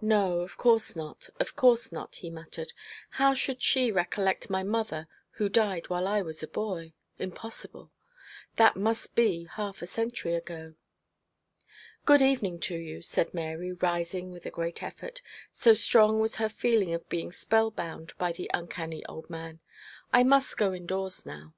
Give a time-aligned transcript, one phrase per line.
[0.00, 2.72] 'No, of course not, of course not,' he muttered;
[3.10, 6.94] 'how should she recollect my mother, who died while I was a boy?
[7.18, 7.92] Impossible.
[8.56, 10.76] That must be half a century ago.'
[12.06, 15.20] 'Good evening to you,' said Mary, rising with a great effort,
[15.50, 19.60] so strong was her feeling of being spellbound by the uncanny old man,
[20.10, 21.52] 'I must go indoors now.'